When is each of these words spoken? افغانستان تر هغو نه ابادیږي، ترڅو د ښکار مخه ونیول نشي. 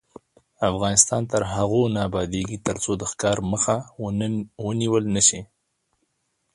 افغانستان 0.69 1.21
تر 1.31 1.41
هغو 1.53 1.81
نه 1.93 1.99
ابادیږي، 2.07 2.57
ترڅو 2.67 2.91
د 2.97 3.03
ښکار 3.11 3.37
مخه 3.51 3.75
ونیول 4.65 5.03
نشي. 5.15 5.41